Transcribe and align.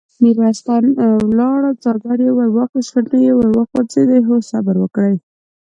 ميرويس 0.21 0.59
خان 0.65 0.83
ولاړ 1.29 1.59
شو، 1.65 1.73
څادر 1.83 2.17
يې 2.25 2.31
ور 2.37 2.49
واخيست، 2.55 2.89
شونډې 2.91 3.19
يې 3.25 3.33
وخوځېدې: 3.37 4.19
هو! 4.27 4.35
صبر 4.49 4.75
وکړئ! 4.79 5.15